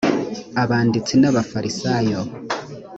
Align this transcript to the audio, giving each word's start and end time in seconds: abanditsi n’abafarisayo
abanditsi 0.63 1.13
n’abafarisayo 1.17 2.19